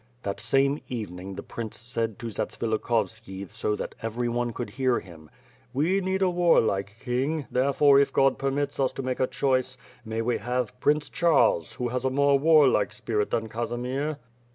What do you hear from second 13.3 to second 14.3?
Casimir."